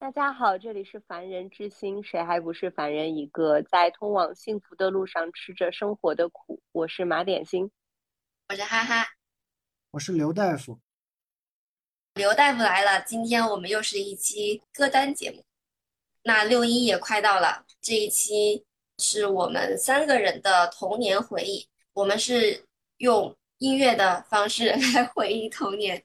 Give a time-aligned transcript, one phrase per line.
[0.00, 3.60] 大家好，这里是凡人之心，谁还不是凡人一个？
[3.62, 7.68] 在通往幸福的路上吃着生活的苦，我是马点心，
[8.48, 9.08] 我是哈哈，
[9.90, 10.78] 我是刘大夫。
[12.14, 15.44] 刘大夫来了，今天我们又是一期歌单节目。
[16.22, 18.64] 那六一也快到了，这一期
[18.98, 22.64] 是我们三个人的童年回忆，我们是
[22.98, 26.04] 用音乐的方式 来回忆童年。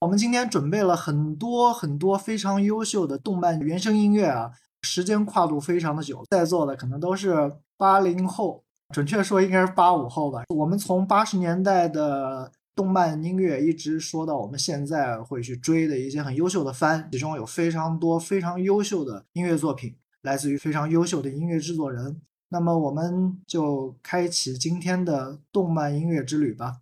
[0.00, 4.52] 我们今天准备了很多很多非常优秀的动漫原声音乐啊，
[4.82, 10.42] 时间跨度非常的久，在座的可能都是八零后，准确说应该是八五后吧。
[10.54, 22.20] 我们从八十年代的动漫音乐一直说到我们现在会去追的一些很优秀的番，其中有非常多非常优秀的音乐作品，来自于非常优秀的音乐制作人。
[22.50, 26.76] 那么我们就开启今天的动漫音乐之旅吧。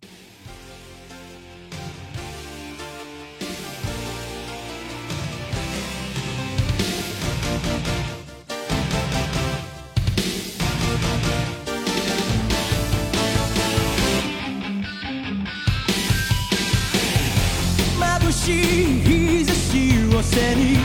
[18.45, 18.53] しい
[19.01, 20.77] 日差しを背に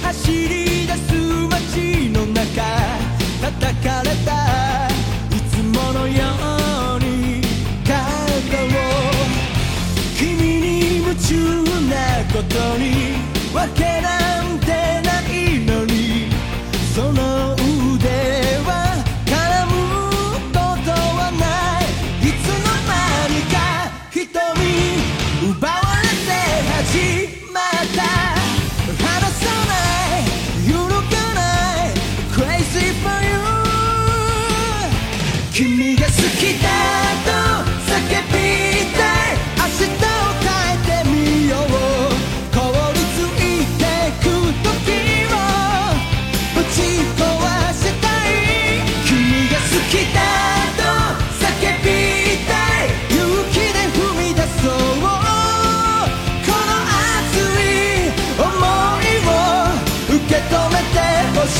[0.00, 1.12] 走り出す
[1.50, 2.62] 街の中
[3.42, 4.39] 叩かれた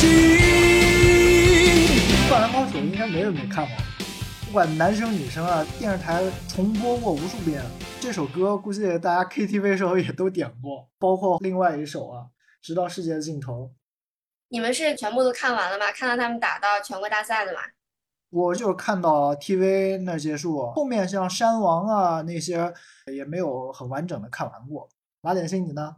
[0.00, 0.08] しい《
[2.30, 3.76] 灌篮高手》应该没人没看过，
[4.46, 7.62] 不管男生女生啊，电视台重播过无数遍。
[8.00, 12.22] 这首歌估计大家 KTV 时候也都点过，包括另外一首啊，《
[12.62, 13.64] 直到世界的尽头》。
[14.48, 15.92] 你们是全部都看完了吗？
[15.92, 17.60] 看到他们打到全国大赛的吗？
[18.30, 22.72] 我就是看到 TV 那结束，后面像山王啊那些
[23.12, 24.88] 也没有很完整的看完过。
[25.20, 25.96] 马点心，你呢？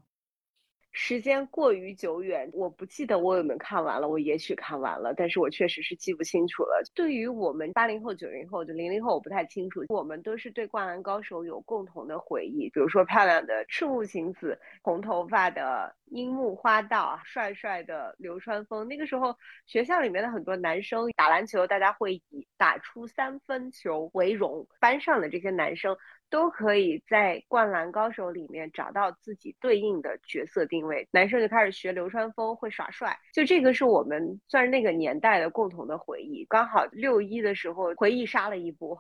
[0.95, 4.07] 时间过于久远，我不记得我有没有看完了。
[4.07, 6.83] 我也许看完了，但是我确实是记不清楚了。
[6.93, 9.83] 对于我们八零后、九零后、就零零后，我不太清楚。
[9.89, 18.87] 我们都是对《灌篮高手》有共同的回忆，比如说漂亮的赤木晴子、红头发的樱木花道、帅帅的流川枫。
[18.87, 24.67] 那个时候，学校里面的很多男生打篮球，大家会以打出三分球为荣。
[24.79, 25.97] 班上的这些男生。
[26.33, 31.07] 都可以在《灌篮高手》里面找到自己对应的角色定位。
[31.11, 36.43] 男生就开始学流川枫，会耍帅，就这个是我们算是那个年代的共同的回忆。
[36.45, 38.99] 刚好六一的时候，回忆杀了一波。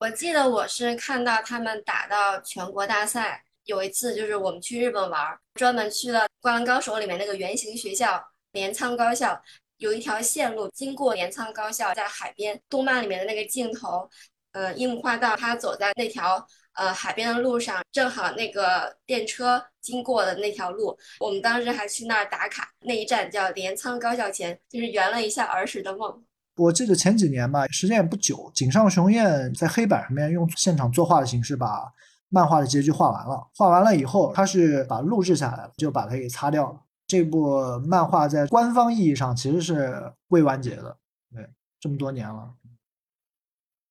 [0.00, 8.22] 我记得我是看到他们打到全国大赛，有一次就是我们去日本玩，专门去了《灌篮高手》里面那个原型学校
[8.52, 9.42] 镰仓高校，
[9.78, 12.60] 有一条线路经过镰仓高校，在海边。
[12.68, 14.10] 动漫里面的那个镜头。
[14.56, 16.42] 呃，樱木花道他走在那条
[16.76, 22.66] 呃海边的路上，正好那个电车经过的那条路，我们当时还去那儿打卡。
[22.80, 26.24] 那一站叫镰仓高校前，就是圆了一下儿时的梦。
[26.56, 31.92] 我记得前几年吧，时间也不久，井上雄彦在黑板上面用现场作画的形式把
[32.30, 33.46] 漫画的结局画完了。
[33.54, 36.80] 画完了以后，他是把录制下来了，就把它给擦掉了。
[37.06, 40.96] 这部漫画在官方意义上其实是未完结的，
[41.34, 41.46] 对，
[41.78, 42.54] 这么多年了。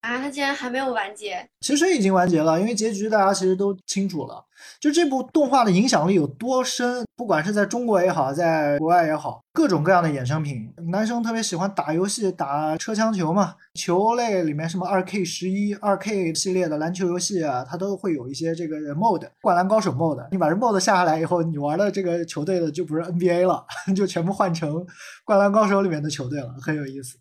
[0.05, 1.43] 啊，它竟然还没有完结！
[1.61, 4.45] 其实已经完结了，因为结局大家其实都清楚了。
[4.79, 10.71] 就这部动画的影响力有多深，不管是在中国也好，在国外也好，各种各样的衍生品。
[10.91, 20.27] 男生特别喜欢打游戏，打车枪球嘛，球类里面什么二 K 十一、二 K 系列的篮球游戏啊，它都会有一些这个 mod，灌篮高手 mod。
[20.31, 23.65] 你把这 mod 下下来以后，你玩的这个球队的就不是 NBA 了，
[23.95, 24.85] 就全部换成
[25.25, 27.17] 灌篮高手里面的球队了，很有意思。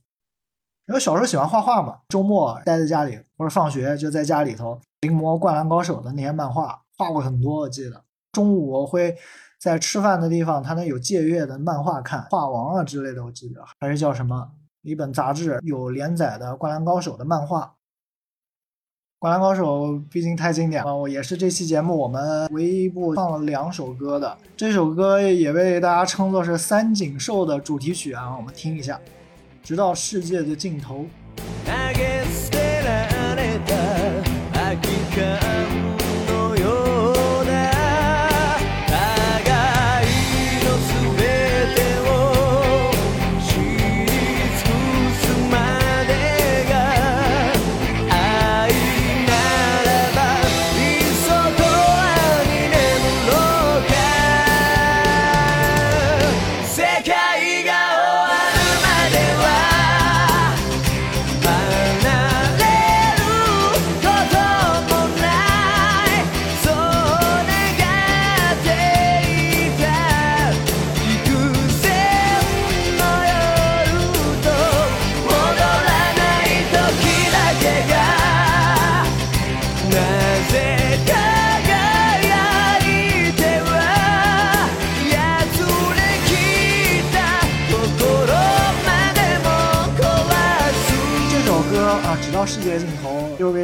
[0.87, 7.61] 因为小时候喜欢画画嘛，周末待在家里或者放学就在家里头临摹《灌篮高手》的那些漫画，画过很多。
[7.61, 8.03] 我记得
[8.33, 9.17] 中午我会
[9.59, 14.51] 在吃饭的地方，他那有借阅的漫画看，画王啊之类的，我记得还是叫什么
[14.83, 17.61] 一本杂志有连载的《灌篮高手》的漫画。
[19.19, 24.37] 《灌篮高手》毕竟太经典了，我也是这期节目我们唯一一部放了两首歌的。
[24.55, 28.97] 这首歌也被大家称作是三井寿的主题曲啊，我们听一下，
[29.65, 31.01] 《直到世界的尽头》。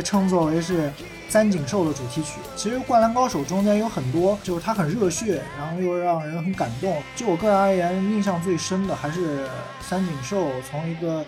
[0.00, 0.91] 被称作为是
[1.29, 2.41] 三井寿的主题曲。
[2.56, 6.97] 其实《灌篮高手》中间有很多，就是它很热血，然后又让人很感动。
[7.14, 9.47] 就我个人而言，印象最深的还是
[9.82, 11.23] 三井寿从一个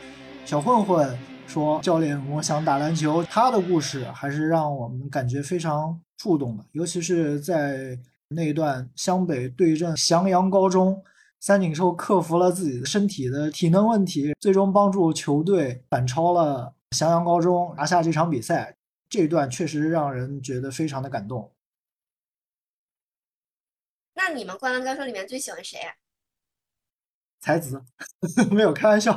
[0.47, 7.99] 小混混说教练我想打篮球，他的故事还是让我们感觉非常触动的，尤其是在
[8.29, 10.99] 那一段湘北对阵翔阳高中。
[11.41, 18.77] 三井寿克服了自己的身体的体能问题，最终帮助球队反超了翔阳高中，拿下这场比赛。
[19.09, 21.53] 这一段确实让人觉得非常的感动。
[24.15, 25.93] 那你们《灌篮高手》里面最喜欢谁啊？
[27.39, 27.83] 才子，
[28.51, 29.13] 没有开玩笑。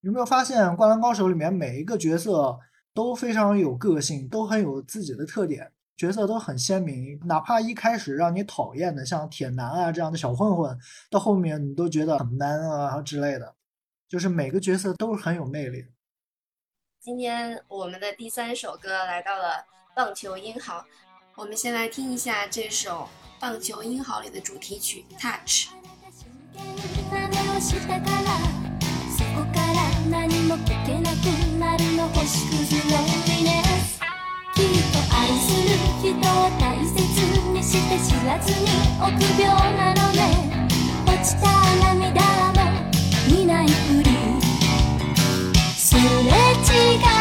[0.00, 2.58] 有没有发现《灌篮高手》里面每一个角色
[2.94, 7.18] 都非常有个性，都很有自己的特点，角色都很鲜明。
[7.26, 10.78] 哪怕一开始让你讨厌的，像铁男啊这样的小混混，
[11.10, 13.54] 到后面你都觉得很 man 啊之类的，
[14.08, 15.88] 就是每个角色都是很有魅力的。
[17.03, 20.79] 今天我们的第三首歌来到了《棒球英豪》，
[21.35, 23.09] 我们先来听一下这首《
[23.41, 25.67] 棒球英豪》里的主题曲《Touch》。
[27.09, 28.21] 真をしたから
[29.09, 31.25] そこから何も解けなく
[31.59, 33.99] なるの星屑ロンリネス
[34.53, 35.69] きっと愛する
[36.01, 36.21] 人を
[36.59, 36.97] 大切
[37.49, 38.67] にして知らずに
[39.01, 40.67] 臆病なのね
[41.07, 41.47] 落ちた
[41.95, 42.21] 涙
[42.53, 42.57] も
[43.27, 44.09] 見ないふり
[45.77, 46.42] すれ
[46.74, 47.13] 違い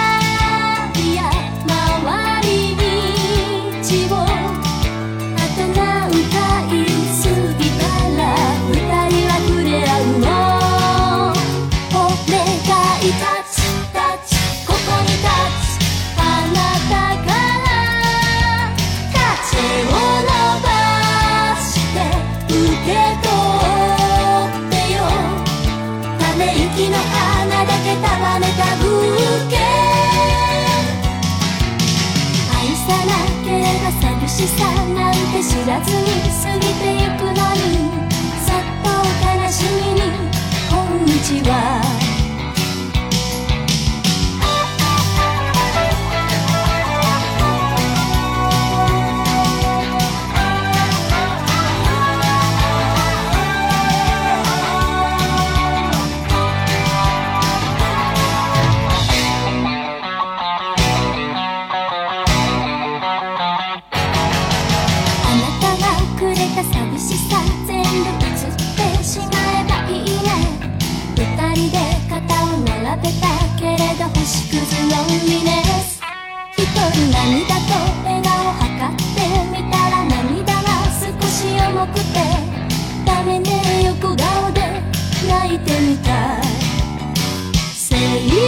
[34.33, 34.65] しさ
[34.95, 36.07] なんて知らずに
[36.41, 36.92] 過ぎて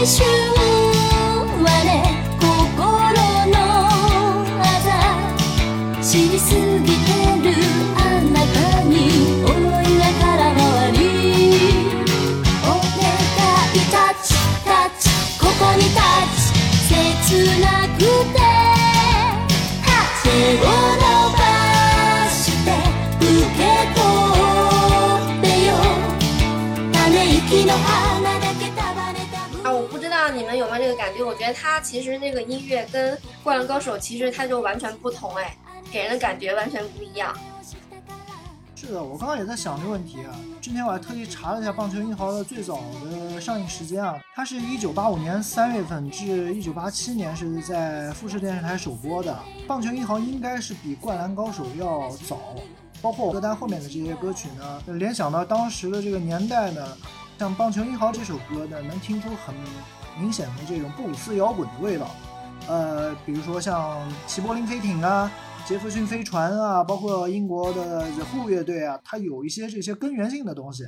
[0.05, 0.21] 知
[6.29, 6.93] りすぎて
[7.41, 7.49] る
[7.97, 9.51] あなたに思い
[9.97, 10.99] が空回り
[12.61, 12.77] お願
[13.73, 14.29] いタッチ
[14.63, 15.09] タッチ
[15.39, 16.03] ここにタッ
[16.37, 16.53] チ
[17.27, 17.84] 切ない
[31.15, 31.25] 因为？
[31.25, 35.57] 我觉得它其实那个音乐跟《灌篮高手》其实它就完全不同哎，
[35.91, 37.35] 给人的感觉完全不一样。
[38.75, 40.35] 是的，我刚刚也在想这个问题啊。
[40.61, 49.31] 之前我还特地查了一下《棒球英豪》的最早的上映时间啊，它是一九八五年三月份至一九八七年是在富士电视台首播的。
[49.67, 52.39] 《棒球英豪》应该是比《灌篮高手》要早，
[53.01, 56.97] 包括歌单后面的这些歌曲呢，联想到当时的这个年代呢，
[57.39, 59.55] 像《棒球英豪》这首歌呢，能听出很
[60.19, 62.11] 明显的这种布鲁斯摇滚的味道。
[62.67, 65.31] 呃，比如说像齐柏林飞艇啊。
[65.67, 70.83] 杰弗逊飞船啊，包括英国的 The Who 乐队啊，它有一些这些根源性的东西。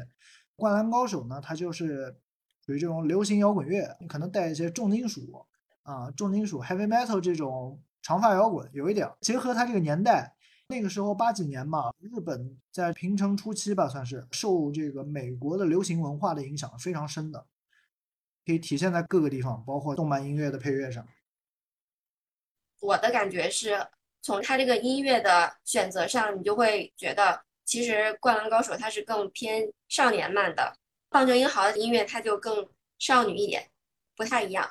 [0.55, 2.15] 灌篮高手呢，它就是
[2.63, 5.47] 属于这种流行摇滚乐，你可能带一些重金属
[5.81, 10.35] 啊，重金属 Heavy Metal 这种长发摇滚，有一点结合它这个年代，
[10.67, 17.43] 那个时候八几年嘛，日本在平成初期吧，算是受这个美国的流行文化的影响非常深的，
[18.47, 21.05] 可以体现在各个地方，包括动漫音乐的配乐上。
[22.79, 23.85] 我的感觉是。
[24.23, 30.63] 从他这个音乐的选择上，你就会觉得，其实《灌篮高手》它是更偏少年漫的，
[31.07, 32.67] 《棒球英豪》的音乐它就更
[32.99, 33.69] 少女一点，
[34.17, 34.69] 不太一样。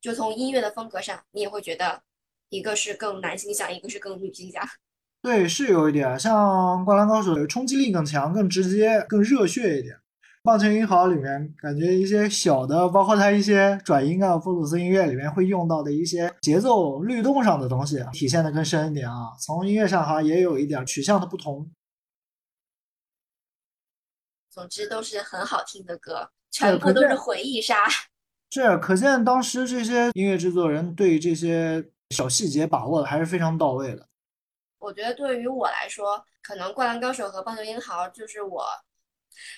[0.00, 2.04] 就从音乐的风格上，你也会觉得，
[2.50, 4.62] 一个是更男性向，一个是更女性向。
[5.22, 6.32] 对，是有一点，像
[6.84, 9.98] 《灌篮高手》冲击力更强，更直接，更热血一点。
[10.44, 19.30] 棒球英豪里面感觉一些小的，包括它一些转音啊，布鲁斯音乐里面会用到的一些节奏律动上的东西，体现的更深一点啊。
[19.38, 21.70] 从音乐上好像也有一点取向的不同。
[24.50, 27.76] 总之都是很好听的歌，全部都是回忆杀。
[28.50, 34.08] 是，可见当时这些音乐制作人对这些小细节把握的还是非常到位的。
[34.80, 38.64] 我觉得对于我来说，可能《灌篮高手》和《棒球英豪》就是我。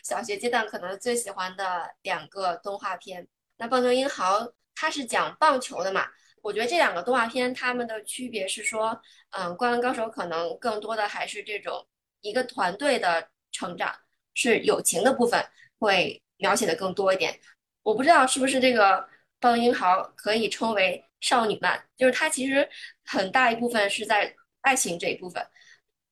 [0.05, 3.27] 小学阶段可能最喜欢的两个动画片，
[3.57, 4.41] 那《棒球英豪》
[4.75, 6.07] 它是讲棒球的嘛？
[6.43, 9.01] 我觉得这两个动画片它们的区别是说，
[9.31, 11.87] 嗯，《灌篮高手》可能更多的还是这种
[12.21, 13.95] 一个团队的成长，
[14.35, 15.43] 是友情的部分
[15.79, 17.41] 会描写的更多一点。
[17.83, 18.93] 我不知道是不是这个
[19.41, 22.69] 《棒球英豪》可以称为少女漫，就是它其实
[23.05, 25.47] 很大一部分是在爱情这一部分。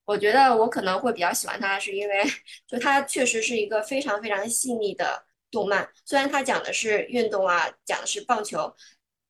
[0.04, 2.24] 我觉得我可能会比较喜欢它，是因为
[2.66, 5.88] 就它确实是一个非常非常细腻的动漫。
[6.04, 8.74] 虽然它讲的是运动啊，讲的是棒球，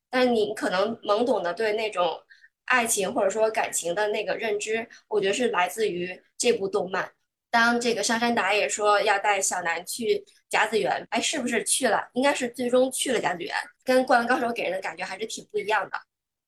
[0.09, 2.19] 但你可能懵懂的对那种
[2.65, 7.11] 爱情或者说感情的那个认知，我觉得是来自于这部动漫。
[7.51, 12.09] 当这个上山打野说要带小南去甲子园，哎，是不是去了？
[12.13, 15.97] 应该是最终去了甲子园，跟《灌篮高手》给人的感觉还是挺不一样的。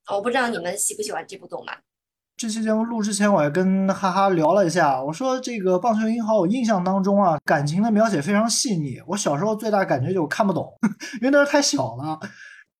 [0.08, 1.80] 我不知道你们喜不喜欢这部动漫。
[2.38, 5.02] 这期节目录之前，我还跟哈哈聊了一下。
[5.02, 9.02] 我说这个《棒球英豪》，我印象当中啊，感情的描写非常细腻。
[9.08, 10.70] 我小时候最大感觉就看不懂，
[11.22, 12.20] 因为那时候太小了。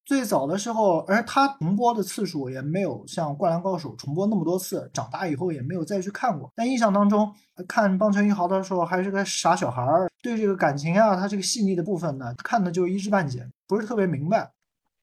[0.06, 4.92] 最早的时候，而他重播的次数也没有像《灌篮高手》重播那么多次。
[4.94, 6.52] 长大以后也没有再去看过。
[6.54, 7.32] 但印象当中，
[7.66, 14.52] 看《棒球英豪》的时候还是个傻小孩儿，对这个感情啊，他这个细腻的部分呢，看的就一知半解，不是特别明白。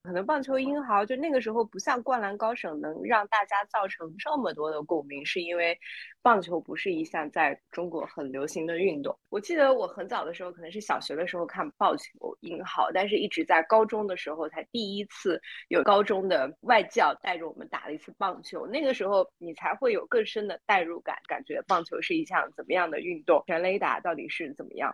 [0.02, 5.78] 可能棒球英豪就那个时候不像灌篮高手能让大家造成这么多的共鸣，是因为
[6.22, 9.16] 棒球不是一项在中国很流行的运动。
[9.28, 18.66] 我记得我很早的时候可能是小学的时候看棒球英豪，但是一直在高中的时候才第一次有高中的外教带着我们打了一次棒球。
[18.66, 24.92] 那个时候你才会有更深的代入感，感觉棒球是一项怎么样的运动，全垒打到底是怎么样。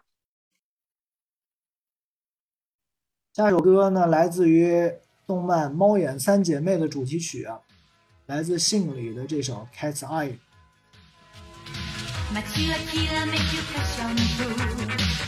[3.38, 4.92] 下一首歌呢，来自于
[5.25, 7.61] 动漫《猫眼三姐妹》的主题曲啊，
[8.26, 10.33] 来自信里的这首《Cat's Eye》。「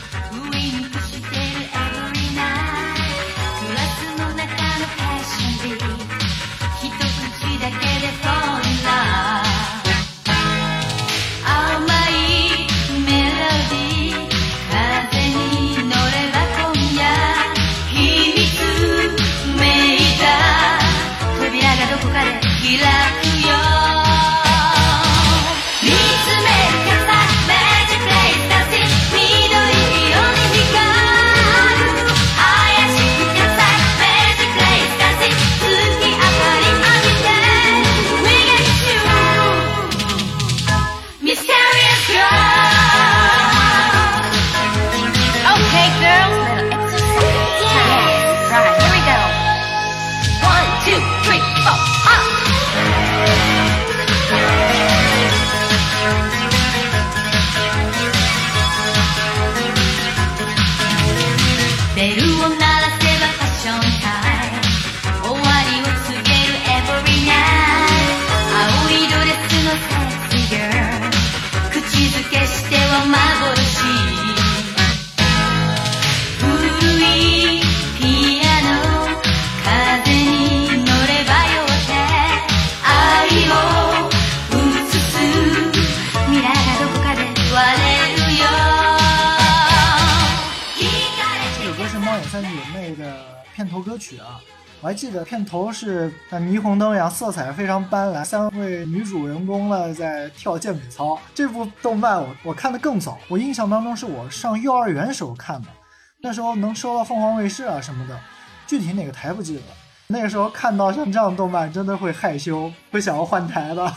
[94.21, 94.39] 啊。
[94.81, 101.19] 我还记得片头是像霓虹灯一样，色彩非常斑斓，三位女主人公呢在跳健美操。
[101.35, 105.67] 这部动漫我我看的更早，我印象当中是我上幼儿园时候看的，
[106.21, 108.19] 那时候能收到凤凰卫视啊什么的，
[108.65, 109.61] 具体哪个台不记得。
[110.07, 113.93] 那个时候看到像这样的动漫，真的会害羞，会想要换台的。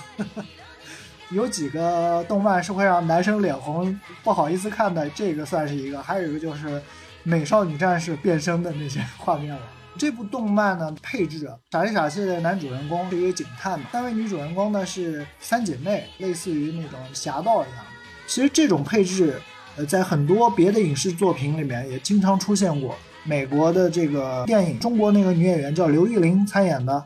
[1.30, 6.02] 有几个动漫是会让男生脸红，不好意思看的，这个算是一个。
[6.02, 6.80] 还有一个就是
[7.22, 9.60] 美少女战士变身的那些画面了。
[9.96, 17.90] 这部动漫呢，配置啊傻里傻气的男主人公是一个警探嘛，三位女主人公呢是三姐妹，类似于那种侠盗一样的。
[18.26, 19.40] 其实这种配置，
[19.76, 22.96] 呃，在很多别的影视作品里面也经常出现过。
[23.26, 27.02] 美国的这个电影，中国那个女演员叫刘玉玲参演的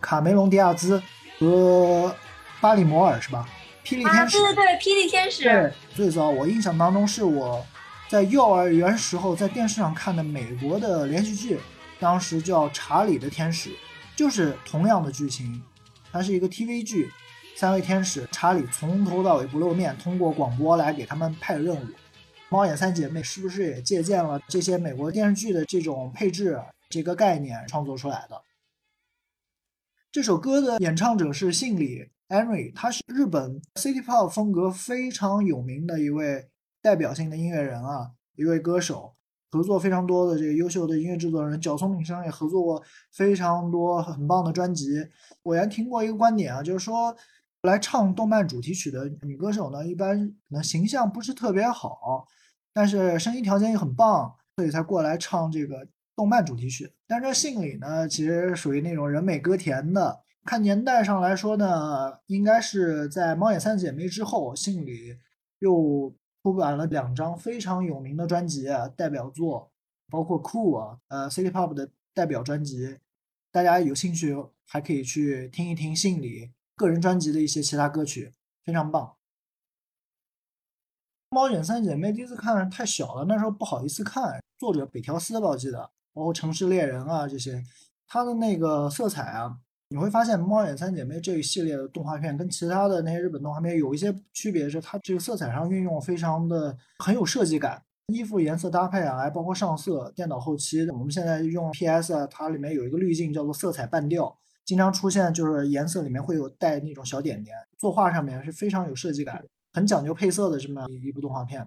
[0.00, 1.02] 卡梅隆·迪亚兹
[1.38, 2.14] 和
[2.60, 3.46] 巴里摩尔是吧？
[3.84, 4.38] 霹雳啊，天使。
[4.38, 7.62] 对对对，霹雳天使，对，最早我印象当中是我
[8.08, 11.60] 在幼儿园时候在电视上看的美国的连续剧，
[12.00, 13.70] 当时叫《查理的天使》，
[14.16, 15.62] 就是同样的剧情，
[16.12, 17.10] 它是一个 TV 剧，
[17.56, 21.86] 三位天使查理从头到尾不露面，通过广播来给他们派任务。
[22.50, 28.40] 猫眼三姐妹是不是也借鉴了这些美国电视剧的这种配置这个概念创作出来的？
[30.10, 36.48] 这首歌的演唱者是信里 Henry，他是日本 City Pop 风格非常有名的一位
[36.80, 39.14] 代表性的音乐人啊，一位歌手，
[39.50, 45.06] 合作非常多的这个优秀的音乐制作人，角松敏生也合作过非常多很棒的专辑。
[45.42, 47.16] 我原听过一个观点啊，就是说
[47.62, 52.26] 来唱动漫主题曲的女歌手呢，一般可能形象不是特别好，
[52.72, 56.92] 但是声音条件也很棒，所以才过来唱这个动漫主题曲。
[57.06, 60.20] 但是这信里呢，其实属于那种人美歌甜的。
[60.44, 65.16] 看年代上来说呢，应该是在《猫眼三姐妹》之后，信里
[65.58, 69.70] 又出版了两张非常有名的专辑，代表作，
[70.08, 72.98] 包括《酷》啊，呃，City Pop 的代表专辑。
[73.50, 78.32] 大家有兴趣还可以去听一听信里个人专辑的一些其他歌曲，
[78.64, 79.16] 非常棒。
[81.30, 84.42] 猫眼三姐妹第一次看太小了，那时候不好意思看。
[84.58, 87.62] 作者北条司吧，我记得，包括《城市猎人》啊这些，
[88.06, 89.58] 它的那个色彩啊，
[89.90, 100.86] 你会发现《猫眼三姐妹》这一系列的动画片跟其他的那些日本动画片有一些区别，是它这个色彩上运用非常的很有设计感，衣服颜色搭配啊，还包括上色、电脑后期。
[100.90, 111.66] 我们现在用 PS 啊，它里面有一个滤镜叫做色彩半调，经常出现就是颜色里面会有带那种小点点，作画上面是非常有设计感，很讲究配色的这么一部动画片。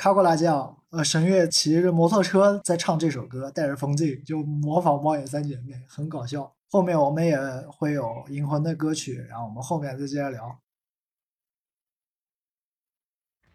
[0.00, 6.50] 卡古拉酱，呃，神月骑着摩托车在唱这首歌，带着风镜就模仿猫眼三姐妹，很搞笑。
[6.70, 7.38] 后面我们也
[7.70, 10.58] 会有银魂的歌曲，然后我们后面再接着聊。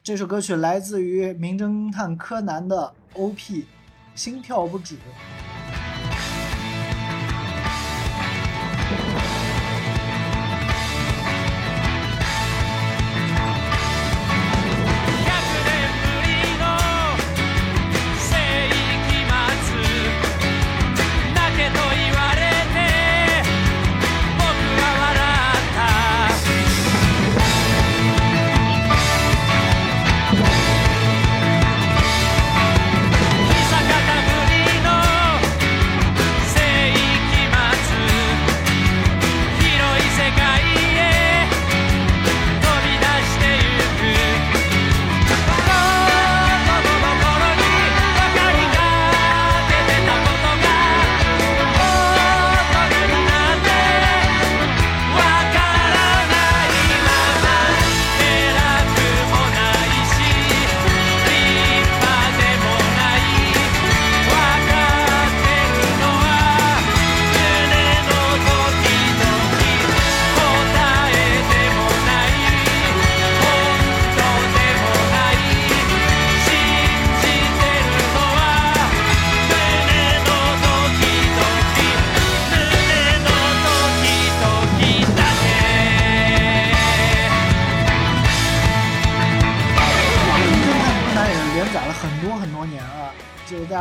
[0.03, 3.65] 这首歌曲来自于《名侦探柯南》的 OP，
[4.13, 4.99] 心跳不止。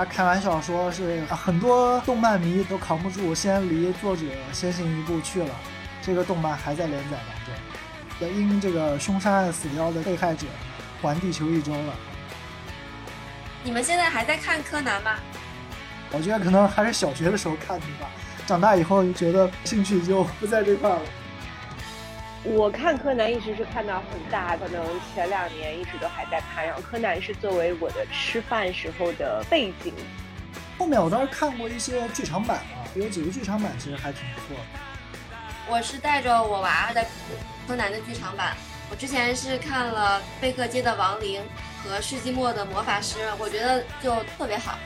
[0.05, 5.49] 家开玩笑说是啊很多动漫迷都扛不住，先离作者先行一步去了。
[6.03, 7.19] 这个动漫还在连载
[8.21, 10.47] 当中，因这个凶杀案死掉的被害者
[11.01, 11.95] 还地球一周了。
[13.63, 15.13] 你们现在还在看柯南吗？
[16.11, 18.11] 我觉得可能还是小学的时候看的吧，
[18.47, 21.01] 长大以后就觉得兴趣就不在这块了。
[22.45, 26.63] 我看柯南一直是看到很大，可能前两年一直都还在看。
[26.67, 29.95] 然后柯南是作为我的吃饭时候的背景。
[30.77, 34.63] 后面我倒是看过一些剧场版啊，有几个剧场版其实还挺不错的。
[35.71, 37.07] 我是带着我娃在
[37.67, 38.55] 柯南的剧场版。
[38.91, 41.43] 我之前是看了贝克街的亡灵
[41.83, 44.79] 和世纪末的魔法师，我觉得就特别好。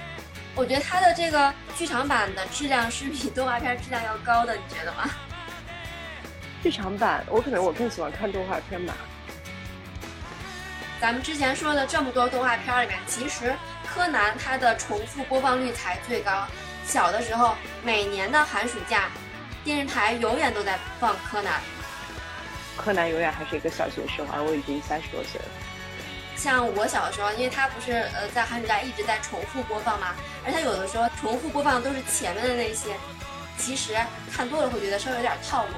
[0.55, 5.11] 我觉得它的这个剧场版的质量是比动画片质量要高的，你觉得吗？
[6.63, 8.95] 剧场版，我可能我更喜欢看动画片吧。
[11.01, 13.55] 咱们之前说的这么多动画片里面，其实
[13.87, 16.47] 柯南它的重复播放率才最高。
[16.85, 19.05] 小的时候，每年的寒暑假，
[19.63, 21.61] 电视台永远都在放柯南。
[22.77, 25.47] 柯南永远还是一个小学生，而我已经三十多岁了。
[26.35, 32.97] 像我小的时候，因为它不是呃在寒暑假一直在重复播放嘛，而且有的时候重复播放都是前面的那些，
[33.57, 33.97] 其实
[34.33, 35.73] 看多了会觉得稍微有点套路。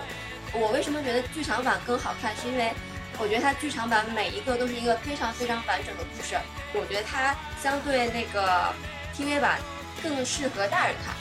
[0.52, 2.34] 我为什么觉得剧场版更好看？
[2.36, 2.72] 是因为
[3.18, 6.36] 我觉得它剧场版每一个都是一个非常非常完整的故事。
[6.72, 8.72] 我觉得它相对那个
[9.16, 9.58] TV 版
[10.02, 11.14] 更适合大人看，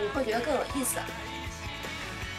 [0.00, 0.98] 你会觉得更有意思。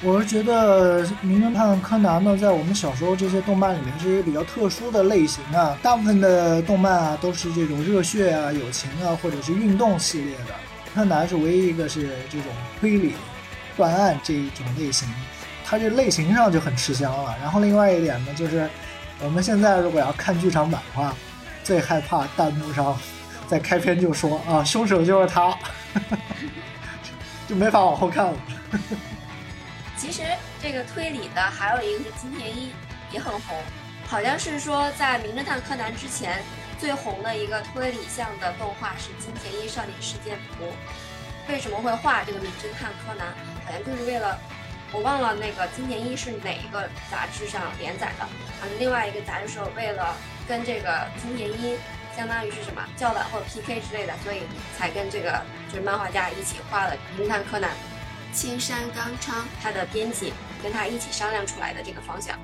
[0.03, 5.75] 我是觉得《名侦探柯南》呢，在我们小时候这些动漫里面是一比较特殊的类型啊。
[5.81, 10.53] 大部分的动漫啊都是这种热血啊、友情啊，或者是运动系列的。
[10.93, 13.15] 柯南是唯一一个是这种推理、
[13.75, 15.07] 断案这一种类型，
[15.69, 17.35] 它这类型上就很吃香了。
[17.41, 18.69] 然后另外一点呢，就是
[19.19, 21.13] 我们现在如果要看剧场版的话，
[21.61, 22.97] 最害怕弹幕上
[23.49, 25.53] 在开篇就说啊，凶手就是他，
[27.49, 28.33] 就没法往后看了。
[29.97, 30.21] 其实
[30.61, 32.71] 这个推理的还有一个是金田一，
[33.11, 33.57] 也很红，
[34.07, 36.41] 好像是说在《名侦探柯南》之前
[36.79, 40.65] 最红的一个推理向的动画是金田一少年事件簿。
[41.49, 43.27] 为什么会画这个《名侦探柯南》？
[43.65, 44.37] 好像就是为了，
[44.91, 50.15] 我忘了那个金田一是哪一个杂志上连载的，啊另外一个杂志是为了
[50.47, 51.77] 跟这个金田一
[52.15, 54.43] 相当于是什么叫板或者 PK 之类的，所以
[54.77, 57.69] 才跟这个就是漫画家一起画了《名侦探柯南》。
[58.33, 62.35] 青山刚昌，他的编辑跟他一起商量出来的这个方向。《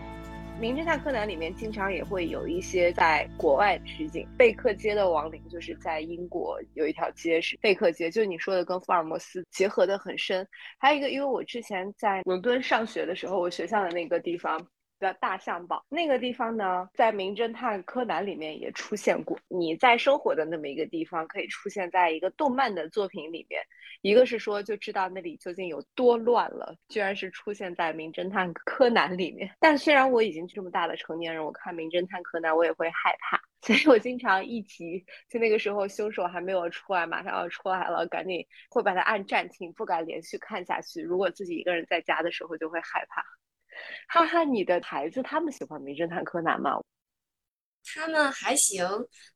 [0.60, 10.48] 名侦探柯南》里面经常也会有一些在国外取景，贝克街的亡灵就是在英国有一条街是贝克街，就是你说的跟福尔摩斯结合的很深。
[10.78, 14.66] 还有一个，因为我之前在伦敦上学的时候，我学校的那个地方
[15.04, 19.38] 叫大象堡，那个地方呢，在《名侦探柯南》里面也出现过。
[19.50, 23.62] 你在生活的那么一个地方，可以出现在一个动漫的作品里面。
[24.02, 29.50] 一个是说就知道那里究竟有多乱了，居然是出现在《名侦探柯南》里面。
[29.60, 41.02] 但虽然我已经这么大的成年人，我看《名侦探柯南》我也会害怕， 所以我经常一提就那个时候凶手还没有出来，马上要出来了，赶紧会把它按暂停，不敢连续看下去。
[41.02, 43.24] 如果自己一个人在家的时候，就会害怕。
[44.08, 46.80] 哈哈，你的孩子他们喜欢《名侦探柯南》吗？
[47.94, 48.88] 他们还行，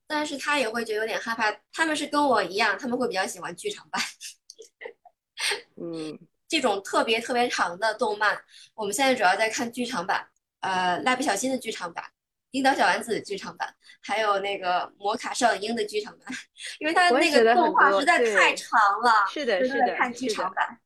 [0.08, 1.52] 但是他也会觉得有点害怕。
[1.74, 4.02] 他们是跟我一样，他们会比较喜欢剧场版。
[5.76, 8.40] 嗯， 这种特别特别长的动漫，
[8.74, 10.26] 我们现在主要在看剧场版，
[10.62, 12.04] 呃，蜡笔小新的剧场版，
[12.52, 16.34] 樱桃小丸子的剧场版，还有那个魔卡少女樱的剧场版，
[16.80, 20.80] 因为它那个动画实在太长了，是的，是的，看剧场版。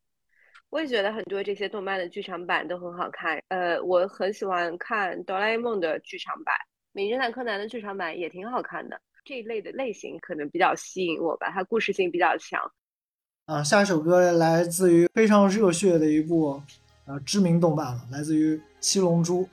[0.71, 3.37] 我也觉得很多这些动漫的剧场版都很好看。
[3.49, 6.55] 呃，我很喜欢看哆啦 A 梦的剧场版，
[6.93, 8.99] 名侦探柯南的剧场版也挺好看的。
[9.25, 12.59] 这一类的类型可能比较吸引我吧，它故事性比较强。
[13.47, 16.61] 啊，下一首歌来自于非常热血的一部
[17.05, 19.43] 呃知名动漫了，来自于《七龙珠》。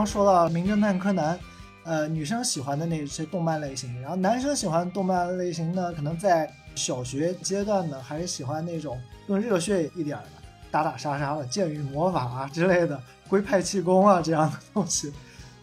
[0.00, 1.36] 刚说到《名侦探柯南》，
[1.84, 10.24] 呃，女生喜欢的那些动漫类型，然后男生喜欢动漫类型呢，可能在小学阶段呢，还是喜欢那种更热血一点的，
[10.70, 15.12] 打打杀杀的、剑与魔法啊之类的、龟派气功啊这样的东西。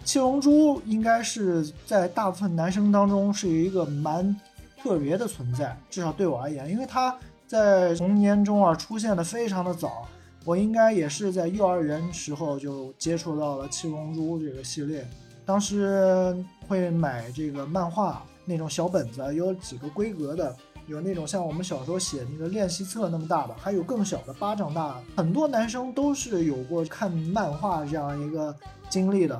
[0.04, 4.39] 七龙珠应该是在大部分男生当中是一个蛮
[4.80, 7.12] 特别的存在，至少对我而言，因为它
[7.47, 10.08] 在童年中啊出现的非常的早。
[10.48, 15.06] 我应该也是在幼儿园时候就接触到了七龙珠这个系列，
[15.46, 16.34] 当时
[16.70, 20.56] 会买这个漫画那种小本子，有几个规格的，
[20.88, 25.02] 有那种像我们小时候写那个练习册那么大的，还有更小的巴掌大。
[25.18, 28.56] 很多男生都是有过看漫画这样一个
[28.90, 29.38] 经历的。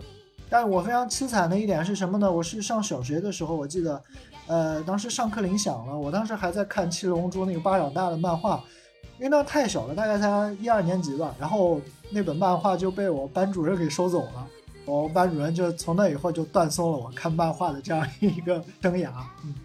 [0.50, 2.30] 但是我非常凄惨的一点是什么呢？
[2.30, 4.02] 我是上小学的时候，我记得，
[4.48, 8.62] 呃，当时上课铃响了，我当时还在看《七龙珠》那个巴掌大的漫画，
[9.17, 11.34] 因为那太小了，大概才一二年级吧。
[11.39, 14.47] 然后那本漫画就被我班主任给收走了，
[14.86, 19.10] 我班主任就从那以后就断送了我看漫画的这样一个生涯。
[19.43, 19.56] 嗯，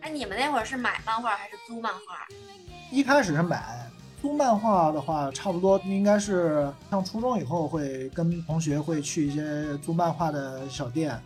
[0.00, 2.26] 哎，你们那会儿是买漫画还是租漫画？
[2.90, 3.84] 一开始是买。
[4.20, 11.16] 租漫画的话，差不多应该是上初中以后会跟同学会去一些租漫画的小店。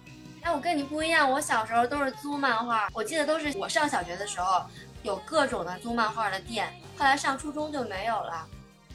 [0.43, 2.91] 哎，我跟你不一样，我小时候都是租漫画。
[2.93, 4.63] 我记得都是我上小学的时候
[5.03, 8.47] 有各种的租漫画的店，后来上初中就没有了。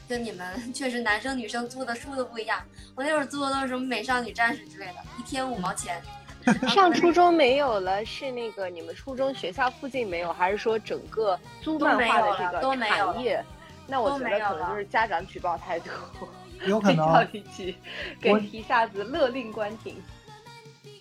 [0.08, 2.60] 跟你们 确实男生女生租的书都不一样。
[2.94, 6.00] 我那会儿租的都是什么美少女战士之类的，一天五毛钱。
[6.66, 13.44] 上初中没有了，是那个你们初中学校附近没有，还是说整个租漫画的这个产业？
[13.86, 15.92] 那我觉得可能就是家长举报太多，
[16.66, 17.76] 有可能叫一起
[18.18, 19.94] 给一下子勒令关停。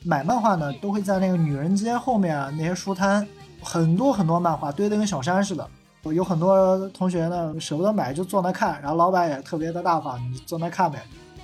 [0.04, 3.26] 买漫画呢，都会在那个女人街后面啊，那些书摊，
[3.62, 5.70] 很多很多漫画堆得跟小山似的。
[6.14, 11.04] 有很多同学呢舍不得买，就坐那看，然后老板也特别的大方，你坐那看呗。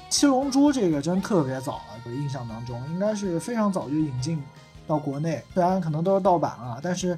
[0.10, 4.42] 七龙珠这个真特别早了，我印象当中应该是非常早就引进
[4.88, 7.18] 到国内，虽然可能都是盗版啊，但是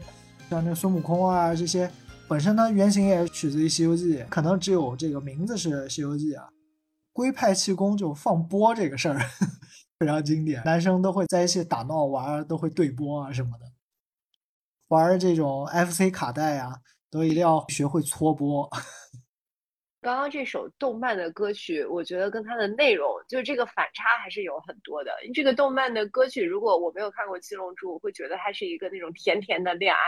[0.49, 1.89] 像那孙悟空啊这些。
[2.27, 6.47] 本身它，原型也取自于《西游记》，可能只有这个名字是《西游记》啊。
[7.13, 9.19] 龟派气功就放波这个事儿
[9.99, 13.65] 非常经典，男生都会在一起打闹玩，都会对波啊什么的。
[14.89, 16.75] 玩这种 FC 卡带啊，
[17.09, 18.69] 都一定要学会搓波。
[20.01, 25.11] 刚刚这首动漫的歌曲，我觉得跟它的内容，就是这个反差还是有很多的。
[25.33, 29.99] 这个动漫的歌曲，如果我没有看过《七龙珠》，我会觉得它是一个那种甜甜的恋爱，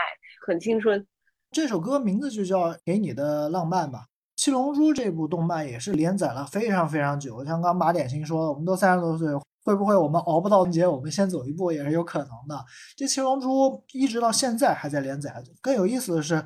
[0.46, 1.04] 很青春。
[1.50, 4.06] 这首歌名字就叫《给你的浪漫》吧。
[4.36, 9.26] 七龙珠这部动漫也是连载了非常非常久，像刚马点心说的，我们都三十多岁，
[9.68, 12.64] 会不会我们熬不到节，我们先走一步也是有可能的。
[12.96, 15.44] 这七龙珠一直到现在还在连载。
[15.60, 16.42] 更有意思的是，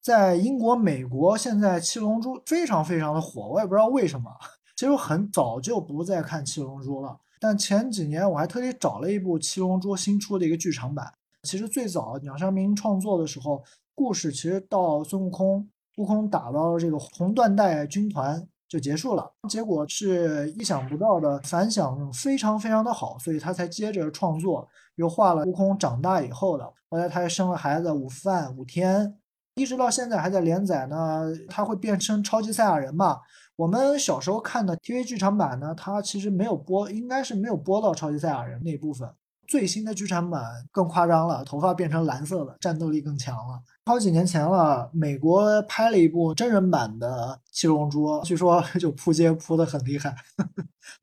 [0.00, 4.30] 在英国、美国，现在七龙珠非常非常的火，我也不知道为什么。
[4.76, 11.12] 其实我很早就不再看七龙珠了，但前几年我还特地找了一部七龙珠新出的一个剧场版。
[11.42, 13.60] 其实最早鸟山明创作的时候。
[13.96, 29.16] 故事其实到孙悟空，悟空打到这个红缎带军团就结束了，结果是意想不到的反响非常非常的好，所以他才接着创作，又画了悟空长大以后的，后来他还生了孩子午饭、五天，
[29.54, 31.32] 一直到现在还在连载呢。
[31.48, 33.20] 他会变身超级赛亚人嘛？
[33.54, 39.08] 我们小时候看的 TV 剧场版呢，它其实没有播，应该是没有播到超级赛亚人那部分。
[39.46, 43.60] 最新的剧场版更夸张了，头发变成蓝色的，战斗力更强了。
[43.86, 50.16] 好几年前了，美国拍了一部真人版的《七龙珠》，据说就扑街扑的很厉害，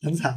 [0.01, 0.35] 很惨。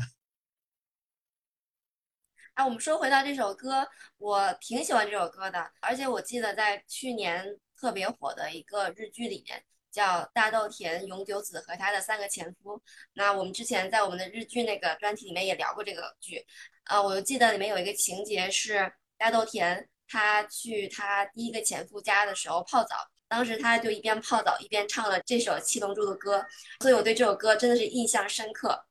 [2.52, 7.42] 哎，我们说回到这首歌，我挺喜欢这首歌的，而且我记得在去年
[7.80, 10.04] 特别火的一个日剧里面，叫
[10.34, 12.76] 《大豆田永久子和他的三个前夫》。
[13.14, 16.44] 那我们之前在我们的日剧那个专题里面也聊过这个剧。
[16.84, 22.96] 呃，我就记得里面有一个情节是大豆田他去他第一个前夫家的时候泡澡，
[23.28, 26.44] 当时他就一边泡澡一边唱了这首《七龙珠》的歌，
[26.80, 28.84] 所以我对这首歌真的是印象深刻。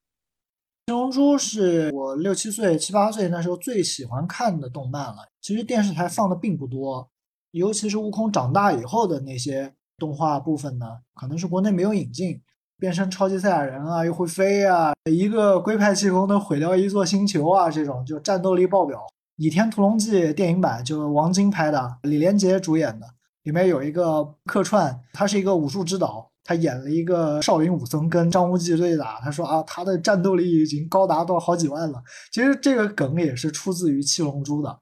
[0.87, 5.27] 七龙珠是我六七岁、七八岁那时候最喜欢看的动漫了。
[5.41, 7.09] 其实电视台放的并不多，
[7.51, 12.41] 尤其是悟空长大以后的那些动画部分呢，可能是国内没有引进。
[12.79, 18.99] 变身超级赛亚人啊，又会飞啊，一个龟派气功能毁掉一座星球啊，这种就战斗力爆表。
[19.37, 23.07] 《倚天屠龙记》电影版就是王晶拍的，李连杰主演的，
[23.43, 32.03] 里面有一个客串，他是一个武术指导，他演了一个少林武僧跟张无忌对打，他说啊，他的战斗力已经高达到好几万了。
[32.31, 34.79] 其实这个梗也是出自于七龙珠的，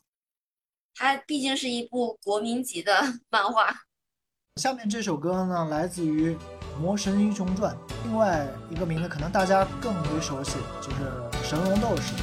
[0.96, 2.94] 它毕竟是一部国民级的
[3.32, 3.74] 漫画。
[4.58, 6.36] 下面这首歌呢，来自于。
[6.84, 11.04] 《魔神英雄传》，另外一个名字可能大家更为熟悉，就是
[11.44, 12.14] 《神龙斗士》。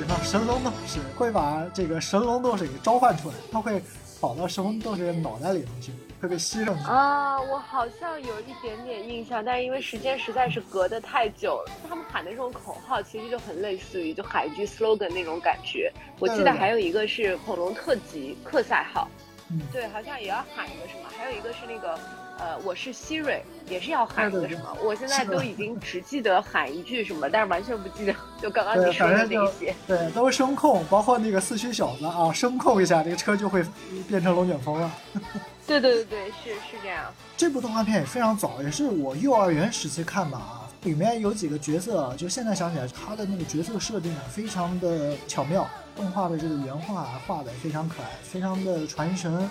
[0.00, 3.82] 什么神龙斗士，会把这个神龙斗士给召唤出来，他会
[4.18, 6.84] 跑到神龙斗士的脑袋里头去，会被吸上去。
[6.84, 15.92] 啊，我好像有一点点印象，但是因为时间实在是隔得太久了，他们喊的这种口号其实就很类似于就海军 slogan 那种感觉。
[16.18, 19.06] 我记得还有一个是恐龙特级克赛号，
[19.50, 21.98] 嗯对，好像也要喊一个什么，还有一个是那个
[22.40, 29.74] 呃，我是希瑞，也是要喊一个什么，我现在都已经只记得喊一句什么，但是完全不记得就刚刚你说的那些。
[29.86, 33.62] 对，都是声控，包括那个四驱小子啊，声控一下，这个车就会
[34.08, 34.90] 变成龙卷风了。
[35.66, 37.12] 对对对对，是是这样。
[37.36, 40.66] 这部动画片也非常早，也是我幼儿园时期看的啊。
[40.84, 49.48] 里面有几个角色，就现在想起来，他的那个角色设定啊，非常的巧妙，动画的这个原画啊画的非常可爱，非常的传神。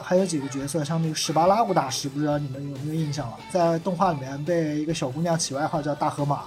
[0.00, 3.36] 还有几个角色，像那个史巴拉古大师，不知道你们有没有印象了？
[3.50, 6.44] 在动画里面被一个小姑娘起外号叫大河马，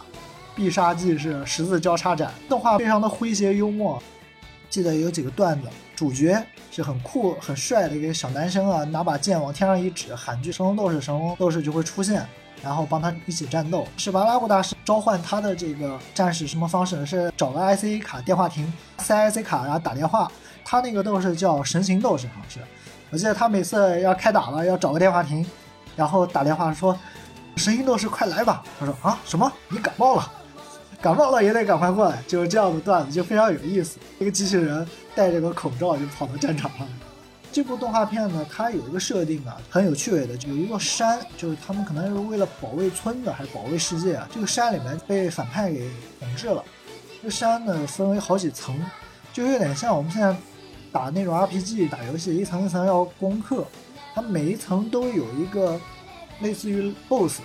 [0.55, 4.01] 必杀技是十字交叉斩，动画非常的诙谐幽默。
[4.69, 12.25] 记得有几个段子，主角是很酷很帅的一个小男生啊，拿把剑往天上一指，喊句“神龙斗士”，神龙斗士就会出现，
[12.61, 13.87] 然后帮他一起战斗。
[13.95, 17.05] 史巴拉古大师召唤他的这个战士什么方式呢？
[17.05, 20.29] 是找个 IC 卡电话亭，塞 IC 卡然后打电话。
[20.65, 22.59] 他那个斗士叫神行斗士，好像是。
[23.15, 25.45] 我记得他每次要开打了，要找个电话亭，
[25.95, 26.99] 然后打电话说
[27.55, 29.49] ：“神行斗士，快来吧！”他说：“啊，什么？
[29.69, 30.31] 你感冒了？
[30.99, 33.97] 感冒了也得赶快过来。”就是这样的段子，就非常有意思。
[34.19, 36.85] 一个机器人戴着个口罩就跑到战场上。
[37.53, 46.61] 这部动画片呢，它有一个设定啊，很有趣味的，就有一座山，就是他们可能是为了保卫村子还是保卫世界啊，这个山里面被反派给统治了。
[47.23, 48.77] 这山呢分为好几层，
[49.31, 50.35] 就有点像我们现在
[50.95, 53.67] 打那种 RPG 打游戏，一层一层要攻克，
[54.13, 55.77] 它每一层都有一个
[56.39, 57.41] 类似于 BOSS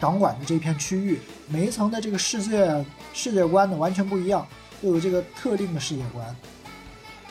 [0.00, 2.84] 掌管的这片区域，每一层的这个世界
[3.14, 4.44] 世界观呢完全不一样，
[4.82, 6.34] 都有这个特定的世界观，